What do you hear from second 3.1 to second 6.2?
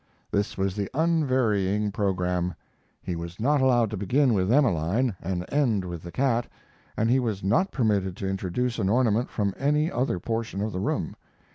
was not allowed to begin with "Emeline" and end with the